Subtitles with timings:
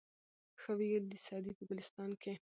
[0.61, 2.33] ښه ویلي دي سعدي په ګلستان کي